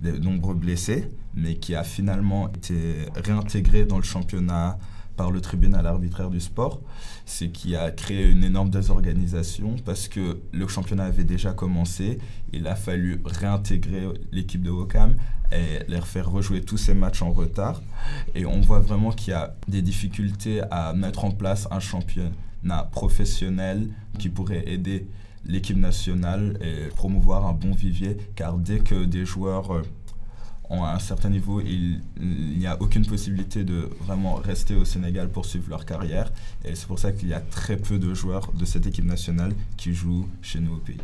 et 0.00 0.04
de 0.04 0.16
nombreux 0.18 0.54
blessés, 0.54 1.10
mais 1.34 1.56
qui 1.56 1.74
a 1.74 1.84
finalement 1.84 2.50
été 2.52 3.08
réintégré 3.14 3.84
dans 3.84 3.98
le 3.98 4.04
championnat 4.04 4.78
par 5.16 5.30
le 5.30 5.40
tribunal 5.40 5.86
arbitraire 5.86 6.30
du 6.30 6.40
sport, 6.40 6.80
c'est 7.26 7.50
qui 7.50 7.76
a 7.76 7.90
créé 7.90 8.30
une 8.30 8.44
énorme 8.44 8.70
désorganisation 8.70 9.76
parce 9.84 10.08
que 10.08 10.38
le 10.52 10.68
championnat 10.68 11.04
avait 11.04 11.24
déjà 11.24 11.52
commencé, 11.52 12.18
il 12.52 12.66
a 12.66 12.74
fallu 12.74 13.20
réintégrer 13.24 14.08
l'équipe 14.32 14.62
de 14.62 14.70
Wokam 14.70 15.16
et 15.52 15.90
leur 15.90 16.06
faire 16.06 16.30
rejouer 16.30 16.62
tous 16.62 16.78
ces 16.78 16.94
matchs 16.94 17.22
en 17.22 17.32
retard. 17.32 17.82
Et 18.34 18.46
on 18.46 18.60
voit 18.60 18.80
vraiment 18.80 19.10
qu'il 19.12 19.32
y 19.32 19.34
a 19.34 19.54
des 19.68 19.82
difficultés 19.82 20.62
à 20.70 20.92
mettre 20.92 21.24
en 21.24 21.30
place 21.30 21.68
un 21.70 21.80
championnat 21.80 22.84
professionnel 22.90 23.88
qui 24.18 24.28
pourrait 24.28 24.64
aider 24.66 25.06
l'équipe 25.44 25.76
nationale 25.76 26.58
et 26.60 26.88
promouvoir 26.94 27.46
un 27.46 27.52
bon 27.52 27.72
vivier, 27.72 28.16
car 28.36 28.58
dès 28.58 28.78
que 28.78 29.04
des 29.04 29.24
joueurs 29.24 29.72
euh, 29.74 29.82
ont 30.70 30.84
un 30.84 30.98
certain 30.98 31.28
niveau, 31.28 31.60
il 31.60 32.00
n'y 32.20 32.66
a 32.66 32.80
aucune 32.80 33.04
possibilité 33.04 33.64
de 33.64 33.90
vraiment 34.00 34.36
rester 34.36 34.74
au 34.74 34.84
Sénégal 34.84 35.28
pour 35.28 35.44
suivre 35.44 35.68
leur 35.68 35.84
carrière. 35.84 36.32
Et 36.64 36.74
c'est 36.74 36.86
pour 36.86 36.98
ça 36.98 37.12
qu'il 37.12 37.28
y 37.28 37.34
a 37.34 37.40
très 37.40 37.76
peu 37.76 37.98
de 37.98 38.14
joueurs 38.14 38.52
de 38.52 38.64
cette 38.64 38.86
équipe 38.86 39.04
nationale 39.04 39.52
qui 39.76 39.92
jouent 39.92 40.28
chez 40.40 40.60
nous 40.60 40.74
au 40.74 40.78
pays. 40.78 41.00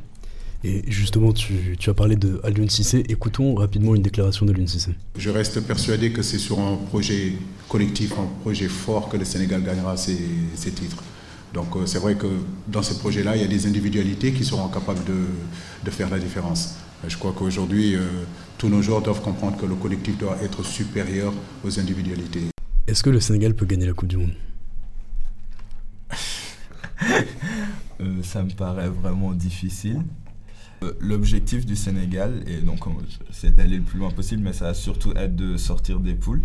Et 0.64 0.82
justement, 0.90 1.32
tu, 1.32 1.76
tu 1.78 1.88
as 1.88 1.94
parlé 1.94 2.16
de 2.16 2.40
Alioune 2.42 2.68
Cissé. 2.68 3.04
Écoutons 3.08 3.54
rapidement 3.54 3.94
une 3.94 4.02
déclaration 4.02 4.44
d'Alioune 4.44 4.66
Cissé. 4.66 4.92
Je 5.16 5.30
reste 5.30 5.60
persuadé 5.60 6.10
que 6.12 6.22
c'est 6.22 6.38
sur 6.38 6.58
un 6.58 6.76
projet 6.76 7.34
collectif, 7.68 8.12
un 8.18 8.26
projet 8.40 8.66
fort 8.68 9.08
que 9.08 9.16
le 9.16 9.24
Sénégal 9.24 9.62
gagnera 9.62 9.96
ses, 9.96 10.18
ses 10.56 10.72
titres. 10.72 11.02
Donc 11.54 11.76
euh, 11.76 11.86
c'est 11.86 11.98
vrai 12.00 12.16
que 12.16 12.26
dans 12.66 12.82
ce 12.82 12.94
projet-là, 12.94 13.36
il 13.36 13.42
y 13.42 13.44
a 13.44 13.48
des 13.48 13.66
individualités 13.66 14.32
qui 14.32 14.44
seront 14.44 14.68
capables 14.68 15.04
de, 15.04 15.26
de 15.84 15.90
faire 15.90 16.10
la 16.10 16.18
différence. 16.18 16.74
Je 17.06 17.16
crois 17.16 17.32
qu'aujourd'hui, 17.32 17.94
euh, 17.94 18.00
tous 18.58 18.68
nos 18.68 18.82
joueurs 18.82 19.00
doivent 19.02 19.22
comprendre 19.22 19.56
que 19.56 19.64
le 19.66 19.76
collectif 19.76 20.18
doit 20.18 20.36
être 20.42 20.64
supérieur 20.64 21.32
aux 21.64 21.78
individualités. 21.78 22.42
Est-ce 22.88 23.02
que 23.04 23.10
le 23.10 23.20
Sénégal 23.20 23.54
peut 23.54 23.64
gagner 23.66 23.86
la 23.86 23.92
Coupe 23.92 24.08
du 24.08 24.16
Monde? 24.16 24.34
Euh, 28.00 28.22
Ça 28.22 28.44
me 28.44 28.50
paraît 28.50 28.88
vraiment 28.88 29.32
difficile. 29.32 30.02
L'objectif 31.00 31.66
du 31.66 31.74
Sénégal, 31.74 32.42
et 32.46 32.60
donc 32.60 32.80
c'est 33.30 33.54
d'aller 33.54 33.78
le 33.78 33.82
plus 33.82 33.98
loin 33.98 34.10
possible, 34.10 34.42
mais 34.42 34.52
ça 34.52 34.66
va 34.66 34.74
surtout 34.74 35.12
être 35.16 35.34
de 35.34 35.56
sortir 35.56 35.98
des 36.00 36.14
poules. 36.14 36.42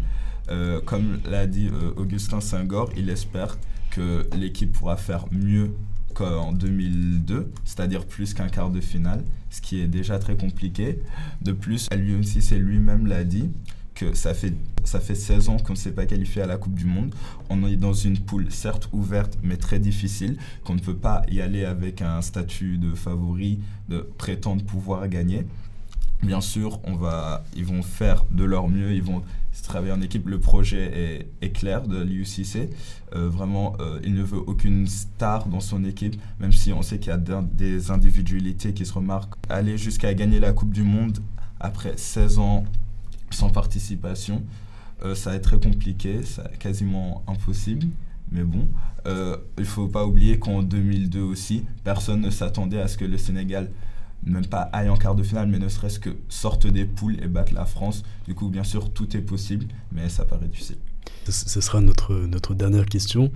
Euh, 0.50 0.82
comme 0.82 1.20
l'a 1.30 1.48
dit 1.48 1.70
euh, 1.72 1.92
Augustin 1.96 2.42
Senghor, 2.42 2.92
il 2.98 3.10
espère 3.10 3.58
que 3.92 4.28
l'équipe 4.36 4.72
pourra 4.74 4.98
faire 4.98 5.26
mieux 5.32 5.72
qu'en 6.14 6.52
2002, 6.52 7.52
c'est-à-dire 7.64 8.06
plus 8.06 8.34
qu'un 8.34 8.50
quart 8.50 8.70
de 8.70 8.82
finale, 8.82 9.24
ce 9.50 9.62
qui 9.62 9.80
est 9.80 9.88
déjà 9.88 10.20
très 10.20 10.36
compliqué. 10.36 11.00
De 11.42 11.52
plus, 11.52 11.88
lui 11.96 12.16
aussi, 12.16 12.42
c'est 12.42 12.58
lui-même 12.58 13.08
l'a 13.08 13.24
dit, 13.24 13.50
que 13.96 14.14
ça 14.14 14.34
fait, 14.34 14.54
ça 14.84 15.00
fait 15.00 15.16
16 15.16 15.50
ans 15.50 15.58
qu'on 15.58 15.74
ne 15.74 15.78
s'est 15.78 15.92
pas 15.92 16.06
qualifié 16.06 16.42
à 16.42 16.48
la 16.48 16.58
Coupe 16.58 16.76
du 16.76 16.86
Monde. 16.86 17.14
On 17.50 17.66
est 17.68 17.76
dans 17.76 17.94
une 17.94 18.18
poule 18.18 18.52
certes 18.52 18.90
ouverte, 18.92 19.38
mais 19.44 19.58
très 19.58 19.80
difficile, 19.80 20.38
qu'on 20.64 20.76
ne 20.76 20.80
peut 20.80 20.96
pas 20.96 21.24
y 21.30 21.42
aller 21.42 21.66
avec 21.66 22.02
un 22.02 22.22
statut 22.22 22.78
de 22.78 22.94
favori, 22.94 23.60
de 23.90 24.00
prétendre 24.18 24.64
pouvoir 24.64 25.08
gagner. 25.08 25.46
Bien 26.22 26.42
sûr, 26.42 26.80
on 26.86 26.96
va, 26.96 27.44
ils 27.56 27.66
vont 27.66 27.84
faire 27.84 28.26
de 28.32 28.46
leur 28.46 28.70
mieux, 28.70 28.94
ils 28.94 29.04
vont 29.04 29.22
travailler 29.62 29.92
en 29.92 30.02
équipe. 30.02 30.28
Le 30.28 30.40
projet 30.40 31.28
est, 31.42 31.50
clair 31.52 31.88
de 31.88 32.02
l'UCC. 32.02 32.70
Euh, 33.16 33.30
vraiment, 33.30 33.76
euh, 33.80 34.00
il 34.04 34.14
ne 34.14 34.24
veut 34.24 34.40
aucune 34.40 34.88
star 34.88 35.48
dans 35.48 35.60
son 35.60 35.84
équipe, 35.84 36.20
même 36.40 36.52
si 36.52 36.74
on 36.74 36.82
sait 36.82 36.98
qu'il 36.98 37.10
y 37.10 37.14
a 37.14 37.18
des 37.18 37.92
individualités 37.92 38.74
qui 38.74 38.86
se 38.86 38.94
remarquent. 38.94 39.36
Aller 39.50 39.78
jusqu'à 39.78 40.14
gagner 40.14 40.40
la 40.40 40.54
Coupe 40.54 40.72
du 40.72 40.84
Monde 40.84 41.20
après 41.60 41.94
16 41.96 42.40
ans 42.40 42.66
sans 43.34 43.50
participation, 43.50 44.44
euh, 45.04 45.16
ça 45.16 45.32
va 45.32 45.36
être 45.36 45.44
très 45.44 45.60
compliqué, 45.60 46.22
c'est 46.24 46.58
quasiment 46.60 47.24
impossible. 47.28 47.88
Mais 48.32 48.44
bon, 48.44 48.68
euh, 49.06 49.38
il 49.58 49.62
ne 49.62 49.68
faut 49.68 49.88
pas 49.88 50.06
oublier 50.06 50.40
qu'en 50.40 50.64
2002 50.64 51.22
aussi, 51.22 51.66
personne 51.84 52.22
ne 52.22 52.30
s'attendait 52.30 52.80
à 52.80 52.88
ce 52.88 52.98
que 52.98 53.06
le 53.06 53.18
Sénégal 53.18 53.70
même 54.26 54.46
pas 54.46 54.62
aille 54.72 54.88
en 54.88 54.96
quart 54.96 55.16
de 55.16 55.24
finale, 55.24 55.50
mais 55.50 55.60
ne 55.60 55.68
serait-ce 55.68 56.00
que 56.00 56.12
sorte 56.30 56.66
des 56.66 56.86
poules 56.86 57.22
et 57.22 57.28
batte 57.28 57.52
la 57.52 57.66
France. 57.66 58.04
Du 58.26 58.34
coup, 58.34 58.48
bien 58.48 58.64
sûr, 58.64 58.90
tout 58.92 59.18
est 59.18 59.22
possible, 59.22 59.66
mais 59.92 60.08
ça 60.08 60.24
paraît 60.24 60.48
difficile. 60.48 60.78
Ce 61.28 61.60
sera 61.60 61.82
notre, 61.82 62.16
notre 62.16 62.54
dernière 62.54 62.86
question. 62.86 63.32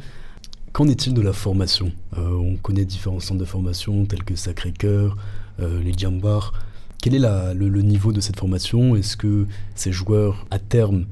Qu'en 0.72 0.88
est-il 0.88 1.14
de 1.14 1.22
la 1.22 1.34
formation? 1.34 1.92
Euh, 2.18 2.32
On 2.32 2.56
connaît 2.56 2.86
différents 2.86 3.20
centres 3.20 3.40
de 3.40 3.46
formation 3.46 4.06
tels 4.06 4.24
que 4.24 4.36
Sacré-Cœur, 4.36 5.18
les 5.60 5.92
Djambars. 5.92 6.54
Quel 7.02 7.16
est 7.16 7.20
le, 7.20 7.82
niveau 7.82 8.12
de 8.12 8.22
cette 8.22 8.40
formation? 8.40 8.96
Est-ce 8.96 9.18
que 9.18 9.48
ces 9.76 9.92
joueurs, 9.92 10.46
à 10.52 10.60
terme, 10.60 11.06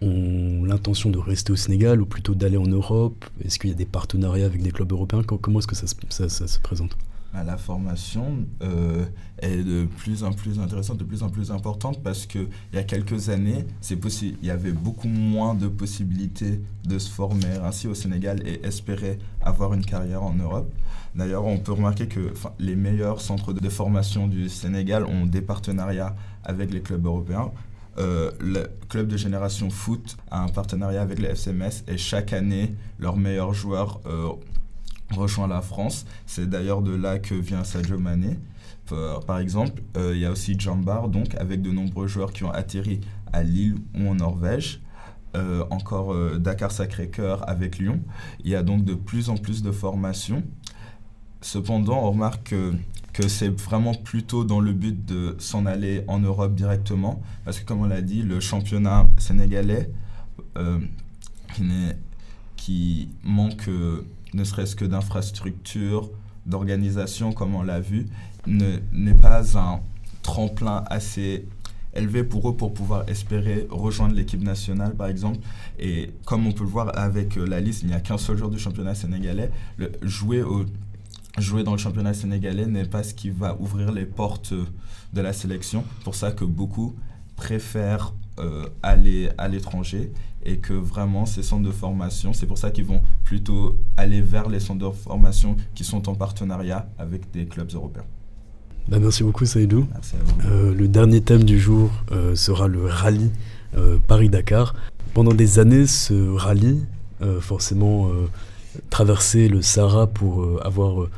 ont 0.00 0.64
l'intention 0.64 1.10
de 1.10 1.18
rester 1.18 1.52
au 1.52 1.56
Sénégal 1.56 2.00
ou 2.00 2.06
plutôt 2.06 2.34
d'aller 2.34 2.56
en 2.56 2.66
Europe? 2.66 3.24
Est-ce 3.44 3.58
qu'il 3.58 3.70
y 3.70 3.72
a 3.72 3.76
des 3.76 3.86
partenariats 3.86 4.46
avec 4.46 4.62
des 4.62 4.70
clubs 4.70 4.92
européens? 4.92 5.22
Comment 5.22 5.58
est-ce 5.60 5.66
que 5.66 5.74
ça 5.74 5.86
se 5.86 6.60
présente? 6.60 6.96
La 7.34 7.56
formation 7.56 8.46
euh, 8.62 9.04
est 9.40 9.62
de 9.62 9.86
plus 9.98 10.24
en 10.24 10.32
plus 10.32 10.58
intéressante, 10.58 10.98
de 10.98 11.04
plus 11.04 11.22
en 11.22 11.28
plus 11.28 11.50
importante 11.50 12.02
parce 12.02 12.26
qu'il 12.26 12.48
y 12.72 12.78
a 12.78 12.82
quelques 12.82 13.28
années, 13.28 13.64
il 13.90 14.36
y 14.42 14.50
avait 14.50 14.72
beaucoup 14.72 15.08
moins 15.08 15.54
de 15.54 15.68
possibilités 15.68 16.60
de 16.84 16.98
se 16.98 17.10
former 17.10 17.56
ainsi 17.62 17.86
au 17.86 17.94
Sénégal 17.94 18.42
et 18.46 18.64
espérer 18.66 19.18
avoir 19.42 19.74
une 19.74 19.84
carrière 19.84 20.22
en 20.22 20.34
Europe. 20.34 20.72
D'ailleurs, 21.14 21.44
on 21.44 21.58
peut 21.58 21.72
remarquer 21.72 22.06
que 22.06 22.32
les 22.58 22.76
meilleurs 22.76 23.20
centres 23.20 23.52
de 23.52 23.68
formation 23.68 24.26
du 24.26 24.48
Sénégal 24.48 25.04
ont 25.04 25.26
des 25.26 25.42
partenariats 25.42 26.14
avec 26.44 26.72
les 26.72 26.80
clubs 26.80 27.04
européens. 27.04 27.50
Euh, 27.98 28.30
le 28.40 28.68
club 28.88 29.08
de 29.08 29.16
génération 29.16 29.70
foot 29.70 30.16
a 30.30 30.42
un 30.42 30.48
partenariat 30.48 31.02
avec 31.02 31.18
les 31.18 31.28
FCMS 31.30 31.82
et 31.88 31.98
chaque 31.98 32.32
année, 32.32 32.74
leurs 33.00 33.16
meilleurs 33.16 33.54
joueurs 33.54 34.00
euh, 34.06 34.28
rejoint 35.10 35.48
la 35.48 35.62
France. 35.62 36.06
C'est 36.26 36.48
d'ailleurs 36.48 36.82
de 36.82 36.94
là 36.94 37.18
que 37.18 37.34
vient 37.34 37.64
Sadio 37.64 37.98
Mané. 37.98 38.38
Par 39.26 39.38
exemple, 39.38 39.82
euh, 39.98 40.12
il 40.14 40.20
y 40.22 40.24
a 40.24 40.30
aussi 40.30 40.58
Jambar, 40.58 41.08
donc 41.08 41.34
avec 41.34 41.60
de 41.60 41.70
nombreux 41.70 42.06
joueurs 42.06 42.32
qui 42.32 42.44
ont 42.44 42.50
atterri 42.50 43.00
à 43.34 43.42
Lille 43.42 43.76
ou 43.94 44.08
en 44.08 44.14
Norvège. 44.14 44.80
Euh, 45.36 45.62
encore 45.68 46.14
euh, 46.14 46.38
Dakar 46.38 46.72
Sacré-Cœur 46.72 47.46
avec 47.48 47.78
Lyon. 47.78 48.00
Il 48.44 48.50
y 48.50 48.54
a 48.54 48.62
donc 48.62 48.84
de 48.84 48.94
plus 48.94 49.28
en 49.28 49.36
plus 49.36 49.62
de 49.62 49.70
formations. 49.70 50.42
Cependant, 51.42 51.98
on 52.02 52.12
remarque 52.12 52.48
que, 52.48 52.72
que 53.12 53.28
c'est 53.28 53.50
vraiment 53.50 53.92
plutôt 53.92 54.44
dans 54.44 54.58
le 54.58 54.72
but 54.72 55.04
de 55.04 55.36
s'en 55.38 55.66
aller 55.66 56.02
en 56.08 56.18
Europe 56.18 56.54
directement, 56.54 57.20
parce 57.44 57.60
que 57.60 57.66
comme 57.66 57.82
on 57.82 57.86
l'a 57.86 58.00
dit, 58.00 58.22
le 58.22 58.40
championnat 58.40 59.06
sénégalais 59.18 59.90
euh, 60.56 60.78
qui, 62.58 63.08
qui 63.08 63.08
manque 63.24 63.70
ne 64.34 64.44
serait-ce 64.44 64.76
que 64.76 64.84
d'infrastructures, 64.84 66.10
d'organisation, 66.44 67.32
comme 67.32 67.54
on 67.54 67.62
l'a 67.62 67.80
vu, 67.80 68.06
n'est 68.46 69.14
pas 69.14 69.58
un 69.58 69.80
tremplin 70.22 70.84
assez 70.88 71.46
élevé 71.94 72.22
pour 72.22 72.48
eux 72.48 72.56
pour 72.56 72.74
pouvoir 72.74 73.08
espérer 73.08 73.66
rejoindre 73.70 74.14
l'équipe 74.14 74.42
nationale, 74.42 74.94
par 74.94 75.08
exemple. 75.08 75.38
Et 75.78 76.10
comme 76.24 76.46
on 76.46 76.52
peut 76.52 76.64
le 76.64 76.70
voir 76.70 76.96
avec 76.98 77.38
euh, 77.38 77.46
la 77.46 77.60
liste, 77.60 77.82
il 77.82 77.88
n'y 77.88 77.94
a 77.94 78.00
qu'un 78.00 78.18
seul 78.18 78.36
joueur 78.36 78.50
du 78.50 78.58
championnat 78.58 78.94
sénégalais. 78.94 79.50
Jouer, 80.02 80.42
jouer 81.38 81.64
dans 81.64 81.72
le 81.72 81.78
championnat 81.78 82.14
sénégalais 82.14 82.66
n'est 82.66 82.84
pas 82.84 83.02
ce 83.02 83.14
qui 83.14 83.30
va 83.30 83.56
ouvrir 83.58 83.90
les 83.92 84.04
portes 84.04 84.52
de 85.12 85.20
la 85.20 85.32
sélection. 85.32 85.84
pour 86.04 86.14
ça 86.14 86.30
que 86.32 86.44
beaucoup 86.44 86.94
préfèrent 87.36 88.12
euh, 88.38 88.66
aller 88.82 89.30
à 89.38 89.48
l'étranger 89.48 90.12
et 90.50 90.56
que 90.66 90.72
vraiment 90.94 91.24
ces 91.26 91.42
centres 91.42 91.66
de 91.70 91.76
formation, 91.84 92.32
c'est 92.32 92.46
pour 92.46 92.58
ça 92.62 92.68
qu'ils 92.70 92.88
vont 92.92 93.02
plutôt 93.24 93.76
aller 93.96 94.22
vers 94.34 94.48
les 94.48 94.60
centres 94.66 94.84
de 94.86 94.94
formation 94.94 95.50
qui 95.74 95.84
sont 95.84 96.08
en 96.08 96.14
partenariat 96.24 96.80
avec 96.98 97.20
des 97.32 97.44
clubs 97.52 97.72
européens. 97.74 98.08
Bah 98.88 98.98
merci 98.98 99.22
beaucoup 99.22 99.44
Saïdou. 99.44 99.86
Euh, 100.46 100.74
le 100.74 100.88
dernier 100.88 101.20
thème 101.20 101.44
du 101.44 101.58
jour 101.60 101.90
euh, 102.10 102.34
sera 102.34 102.66
le 102.68 102.86
rallye 102.86 103.30
euh, 103.76 103.98
Paris-Dakar. 104.06 104.74
Pendant 105.14 105.34
des 105.34 105.58
années, 105.58 105.86
ce 105.86 106.14
rallye, 106.44 106.86
forcément 107.40 108.08
traverser 108.88 109.48
le 109.48 109.60
Sahara 109.62 110.06
pour 110.06 110.46
avoir 110.64 111.08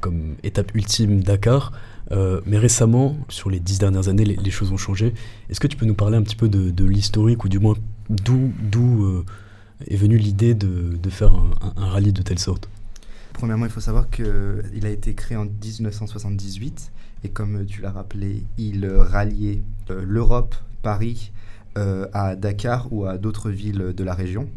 comme 0.00 0.36
étape 0.42 0.74
ultime 0.74 1.22
Dakar, 1.22 1.72
euh, 2.12 2.40
mais 2.46 2.56
récemment, 2.56 3.16
sur 3.28 3.50
les 3.50 3.60
dix 3.60 3.78
dernières 3.78 4.08
années, 4.08 4.24
les, 4.24 4.36
les 4.36 4.50
choses 4.50 4.72
ont 4.72 4.78
changé. 4.78 5.12
Est-ce 5.50 5.60
que 5.60 5.66
tu 5.66 5.76
peux 5.76 5.86
nous 5.86 5.94
parler 5.94 6.16
un 6.16 6.22
petit 6.22 6.36
peu 6.36 6.48
de, 6.48 6.70
de 6.70 6.84
l'historique, 6.86 7.44
ou 7.44 7.48
du 7.50 7.58
moins 7.58 7.74
d'où 8.10 9.04
euh, 9.04 9.24
est 9.86 9.96
venue 9.96 10.18
l'idée 10.18 10.54
de, 10.54 10.98
faire 11.10 11.34
un, 11.34 11.72
rallye 11.76 12.12
de 12.12 12.22
telle 12.22 12.38
sorte. 12.38 12.68
Premièrement, 13.32 13.64
il 13.64 13.70
faut 13.70 13.80
savoir 13.80 14.10
qu'il 14.10 14.84
a 14.84 14.90
été 14.90 15.14
créé 15.14 15.36
en 15.36 15.46
1978 15.46 16.92
et 17.24 17.28
comme 17.28 17.64
tu 17.64 17.80
l'as 17.80 17.92
rappelé, 17.92 18.44
il 18.58 18.86
ralliait 18.86 19.62
l'Europe, 19.88 20.54
Paris, 20.82 21.32
à 21.76 22.36
Dakar 22.36 22.92
ou 22.92 23.06
à 23.06 23.16
d'autres 23.16 23.50
villes 23.50 23.94
de 23.96 24.04
la 24.04 24.14
région. 24.14 24.48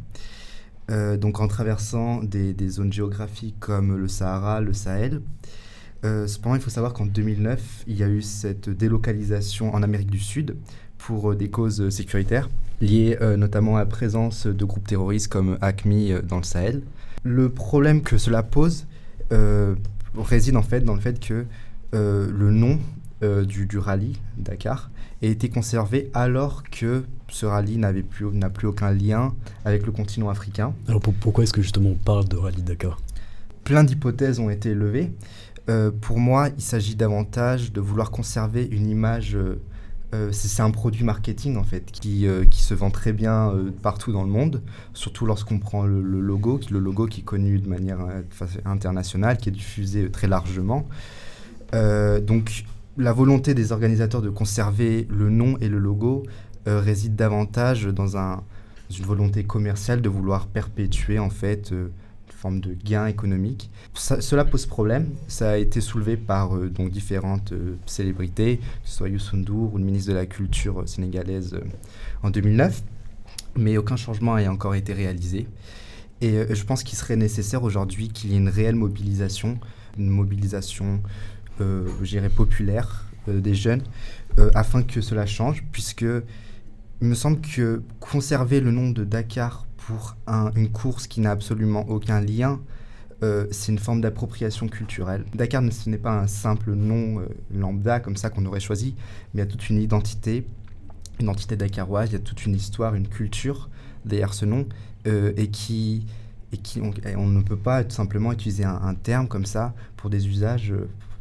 donc 0.89 1.39
en 1.39 1.48
traversant 1.48 2.24
des, 2.24 2.55
zones 2.69 2.91
géographiques 2.91 3.55
comme 3.60 3.95
le 3.95 4.07
Sahara, 4.07 4.60
le 4.60 4.74
Sahel, 4.74 5.22
euh, 6.05 6.27
cependant, 6.27 6.55
il 6.55 6.62
faut 6.62 6.69
savoir 6.69 6.93
qu'en 6.93 7.05
2009, 7.05 7.86
il 7.88 7.98
y 7.98 8.03
a 8.03 8.10
eu 8.10 8.22
cette 8.22 8.69
délocalisation 8.69 9.74
en 9.74 9.83
Amérique 9.83 10.12
du 10.12 10.19
Sud 10.19 10.57
pour 10.98 11.31
euh, 11.31 11.36
des 11.36 11.50
causes 11.50 11.89
sécuritaires, 11.89 12.50
liées 12.83 13.17
euh, 13.21 13.37
notamment 13.37 13.77
à 13.77 13.79
la 13.79 13.85
présence 13.85 14.47
de 14.47 14.65
groupes 14.65 14.87
terroristes 14.87 15.27
comme 15.27 15.57
ACMI 15.61 16.13
dans 16.27 16.37
le 16.37 16.43
Sahel. 16.43 16.81
Le 17.23 17.49
problème 17.49 18.01
que 18.01 18.17
cela 18.17 18.43
pose 18.43 18.85
réside 20.15 20.57
en 20.57 20.61
fait 20.61 20.81
dans 20.81 20.93
le 20.93 20.99
fait 20.99 21.19
que 21.19 21.45
le 21.93 22.51
nom 22.51 22.77
du, 23.21 23.65
du, 23.65 23.79
rallye 23.79 24.19
Dakar 24.37 24.91
a 25.23 25.25
été 25.25 25.49
conservé 25.49 26.11
alors 26.13 26.61
que 26.63 27.03
ce 27.29 27.47
rallye 27.47 27.77
n'avait 27.77 28.03
plus, 28.03 28.27
n'a 28.27 28.51
plus 28.51 28.67
aucun 28.67 28.91
lien 28.91 29.33
avec 29.65 29.87
le 29.87 29.91
continent 29.91 30.29
africain. 30.29 30.73
Alors 30.87 31.01
pourquoi 31.01 31.45
est-ce 31.45 31.53
que 31.53 31.63
justement 31.63 31.91
on 31.91 31.95
parle 31.95 32.27
de 32.27 32.37
rallye 32.37 32.61
Dakar? 32.61 32.99
Plein 33.63 33.83
d'hypothèses 33.83 34.39
ont 34.39 34.51
été 34.51 34.75
levées. 34.75 35.11
Euh, 35.69 35.91
pour 36.01 36.19
moi, 36.19 36.49
il 36.57 36.61
s'agit 36.61 36.95
davantage 36.95 37.71
de 37.71 37.79
vouloir 37.79 38.11
conserver 38.11 38.65
une 38.65 38.89
image. 38.89 39.35
Euh, 39.35 39.61
euh, 40.13 40.29
c'est 40.32 40.62
un 40.62 40.72
produit 40.72 41.03
marketing 41.03 41.58
en 41.58 41.63
fait 41.63 41.91
qui, 41.91 42.27
qui 42.50 42.62
se 42.62 42.74
vend 42.74 42.89
très 42.89 43.13
bien 43.13 43.53
partout 43.82 44.12
dans 44.12 44.24
le 44.24 44.29
monde, 44.29 44.62
surtout 44.93 45.25
lorsqu'on 45.25 45.60
prend 45.60 45.86
le, 45.86 46.01
logo, 46.01 46.60
le 46.70 46.79
logo 46.79 47.08
qui 47.08 47.22
est 47.22 47.24
connu 47.24 47.60
de 47.60 47.67
manière 47.67 48.00
internationale, 48.65 49.38
qui 49.38 49.50
est 49.50 49.53
diffusé 49.53 50.10
très 50.10 50.27
largement. 50.27 50.88
donc 51.72 52.65
la 52.98 53.12
volonté 53.12 53.55
des 53.55 53.72
organisateurs 53.72 54.22
de 54.22 54.29
conserver 54.29 55.08
le 55.10 55.29
nom 55.29 55.58
et 55.60 55.67
le 55.67 55.79
logo 55.79 56.24
réside 56.65 57.15
davantage 57.15 57.86
dans 57.86 58.17
un, 58.17 58.43
une 58.98 59.05
volonté 59.05 59.43
commerciale 59.43 60.01
de 60.01 60.10
vouloir 60.10 60.48
perpétuer 60.48 61.17
en 61.17 61.29
fait 61.29 61.74
forme 62.43 62.59
de 62.59 62.73
gain 62.73 63.05
économique. 63.07 63.71
cela 63.93 64.43
pose 64.43 64.65
problème. 64.65 65.12
Ça 65.29 65.51
a 65.51 65.57
été 65.57 65.79
soulevé 65.79 66.17
par 66.17 66.57
euh, 66.57 66.69
donc 66.69 66.91
différentes 66.91 67.53
euh, 67.53 67.77
célébrités, 67.85 68.59
soit 68.83 69.07
Youssou 69.07 69.38
N'Dour 69.38 69.73
ou 69.73 69.77
le 69.77 69.85
ministre 69.85 70.09
de 70.12 70.15
la 70.17 70.25
Culture 70.25 70.81
euh, 70.81 70.85
sénégalaise 70.85 71.57
en 72.21 72.29
2009, 72.29 72.83
mais 73.55 73.77
aucun 73.77 73.95
changement 73.95 74.35
n'a 74.35 74.51
encore 74.51 74.75
été 74.75 74.91
réalisé. 74.91 75.47
Et 76.19 76.55
je 76.55 76.63
pense 76.63 76.83
qu'il 76.83 76.97
serait 76.97 77.17
nécessaire 77.17 77.63
aujourd'hui 77.63 78.07
qu'il 78.07 78.31
y 78.31 78.35
ait 78.35 78.38
une 78.38 78.47
réelle 78.50 78.75
mobilisation, 78.75 79.59
une 79.97 80.07
mobilisation, 80.09 81.01
je 81.59 82.05
dirais, 82.05 82.29
populaire 82.29 83.05
des 83.27 83.53
jeunes, 83.53 83.81
afin 84.55 84.83
que 84.83 85.01
cela 85.01 85.25
change, 85.25 85.65
puisque 85.73 86.05
il 87.01 87.07
me 87.09 87.13
semble 87.13 87.41
que 87.41 87.83
conserver 88.00 88.62
le 88.62 88.71
nom 88.71 88.89
de 88.89 89.03
Dakar 89.03 89.65
pour 89.87 90.15
une 90.55 90.69
course 90.69 91.07
qui 91.07 91.21
n'a 91.21 91.31
absolument 91.31 91.87
aucun 91.89 92.21
lien, 92.21 92.59
euh, 93.23 93.47
c'est 93.51 93.71
une 93.71 93.79
forme 93.79 94.01
d'appropriation 94.01 94.67
culturelle. 94.67 95.23
Dakar, 95.33 95.63
ce 95.71 95.89
n'est 95.89 95.97
pas 95.97 96.11
un 96.11 96.27
simple 96.27 96.73
nom 96.73 97.19
euh, 97.19 97.27
lambda 97.53 97.99
comme 97.99 98.17
ça 98.17 98.29
qu'on 98.29 98.45
aurait 98.45 98.59
choisi, 98.59 98.95
mais 99.33 99.41
il 99.41 99.45
y 99.45 99.47
a 99.47 99.51
toute 99.51 99.69
une 99.69 99.81
identité, 99.81 100.45
une 101.19 101.25
identité 101.25 101.55
dakaroise, 101.55 102.09
il 102.09 102.13
y 102.13 102.15
a 102.17 102.19
toute 102.19 102.45
une 102.45 102.55
histoire, 102.55 102.95
une 102.95 103.07
culture 103.07 103.69
derrière 104.03 104.33
ce 104.33 104.45
nom, 104.45 104.67
euh, 105.07 105.31
et 105.37 105.47
qui, 105.47 106.05
et 106.51 106.57
qui 106.57 106.81
on, 106.81 107.27
ne 107.27 107.41
peut 107.41 107.57
pas 107.57 107.83
tout 107.83 107.96
simplement 107.96 108.33
utiliser 108.33 108.65
un, 108.65 108.93
terme 108.96 109.27
comme 109.27 109.46
ça 109.46 109.74
pour 109.96 110.09
des 110.09 110.27
usages, 110.27 110.74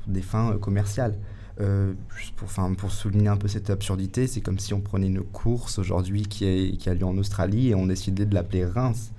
des 0.08 0.22
fins 0.22 0.56
commerciales. 0.58 1.14
Euh, 1.60 1.92
pour, 2.36 2.48
pour 2.76 2.92
souligner 2.92 3.28
un 3.28 3.36
peu 3.36 3.48
cette 3.48 3.70
absurdité, 3.70 4.26
c'est 4.26 4.40
comme 4.40 4.58
si 4.58 4.72
on 4.72 4.80
prenait 4.80 5.06
une 5.06 5.22
course 5.22 5.78
aujourd'hui 5.78 6.22
qui, 6.22 6.78
a 6.86 6.94
lieu 6.94 7.04
en 7.04 7.16
Australie 7.18 7.68
et 7.68 7.74
on 7.74 7.86
décidait 7.86 8.26
de 8.26 8.34
l'appeler 8.34 8.64
Reims. 8.64 9.12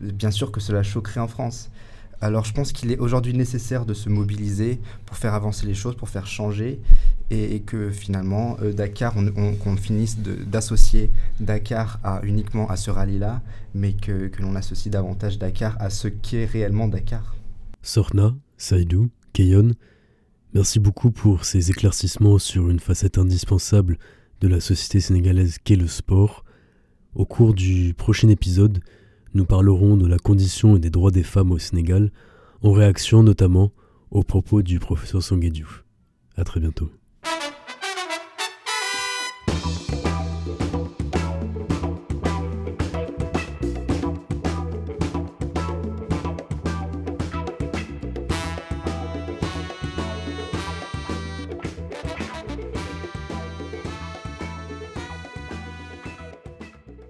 Bien 0.00 0.30
sûr 0.30 0.52
que 0.52 0.60
cela 0.60 0.84
choquerait 0.84 1.20
en 1.20 1.26
France. 1.26 1.70
Alors 2.20 2.44
je 2.44 2.52
pense 2.52 2.72
qu'il 2.72 2.90
est 2.90 2.98
aujourd'hui 2.98 3.32
nécessaire 3.32 3.84
de 3.84 3.94
se 3.94 4.08
mobiliser 4.08 4.80
pour 5.06 5.16
faire 5.16 5.34
avancer 5.34 5.66
les 5.66 5.74
choses, 5.74 5.96
pour 5.96 6.08
faire 6.08 6.26
changer, 6.26 6.80
et, 7.30 7.60
que 7.60 7.90
finalement 7.90 8.56
euh, 8.62 8.72
Dakar, 8.72 9.14
qu'on 9.14 9.76
finisse 9.76 10.18
d'associer 10.18 11.10
Dakar 11.40 12.00
à, 12.02 12.20
uniquement 12.24 12.68
à 12.68 12.76
ce 12.76 12.90
rallye-là, 12.90 13.40
mais 13.74 13.92
que, 13.92 14.28
que 14.28 14.42
l'on 14.42 14.56
associe 14.56 14.90
davantage 14.90 15.38
Dakar 15.38 15.76
à 15.78 15.90
ce 15.90 16.08
qu'est 16.08 16.44
réellement 16.46 16.88
Dakar. 16.88 17.36
Sorna, 17.82 18.34
Saïdou, 18.56 19.10
Keyon, 19.32 19.72
Merci 20.54 20.80
beaucoup 20.80 21.10
pour 21.10 21.44
ces 21.44 21.70
éclaircissements 21.70 22.38
sur 22.38 22.70
une 22.70 22.80
facette 22.80 23.18
indispensable 23.18 23.98
de 24.40 24.48
la 24.48 24.60
société 24.60 24.98
sénégalaise 24.98 25.58
qu'est 25.62 25.76
le 25.76 25.86
sport. 25.86 26.42
Au 27.14 27.26
cours 27.26 27.52
du 27.52 27.92
prochain 27.92 28.30
épisode, 28.30 28.80
nous 29.34 29.44
parlerons 29.44 29.98
de 29.98 30.06
la 30.06 30.16
condition 30.16 30.74
et 30.74 30.78
des 30.80 30.88
droits 30.88 31.10
des 31.10 31.22
femmes 31.22 31.52
au 31.52 31.58
Sénégal, 31.58 32.10
en 32.62 32.72
réaction 32.72 33.22
notamment 33.22 33.72
aux 34.10 34.22
propos 34.22 34.62
du 34.62 34.78
professeur 34.78 35.22
Sangué 35.22 35.52
A 36.36 36.44
très 36.44 36.60
bientôt. 36.60 36.90